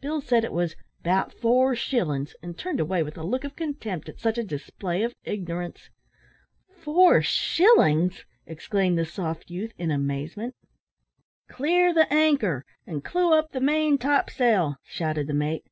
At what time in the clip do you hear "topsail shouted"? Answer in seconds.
13.98-15.26